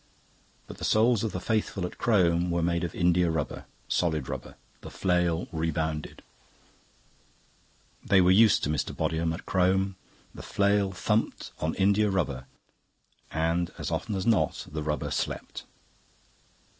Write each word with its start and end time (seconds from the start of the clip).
But 0.65 0.79
the 0.79 0.83
souls 0.83 1.23
of 1.23 1.31
the 1.31 1.39
faithful 1.39 1.85
at 1.85 1.99
Crome 1.99 2.49
were 2.49 2.63
made 2.63 2.83
of 2.83 2.95
india 2.95 3.29
rubber, 3.29 3.65
solid 3.87 4.27
rubber; 4.29 4.55
the 4.81 4.89
flail 4.89 5.47
rebounded. 5.51 6.23
They 8.03 8.19
were 8.19 8.31
used 8.31 8.63
to 8.63 8.71
Mr. 8.71 8.97
Bodiham 8.97 9.31
at 9.31 9.45
Crome. 9.45 9.97
The 10.33 10.41
flail 10.41 10.91
thumped 10.91 11.51
on 11.59 11.75
india 11.75 12.09
rubber, 12.09 12.47
and 13.29 13.71
as 13.77 13.91
often 13.91 14.15
as 14.15 14.25
not 14.25 14.65
the 14.71 14.81
rubber 14.81 15.11
slept. 15.11 15.65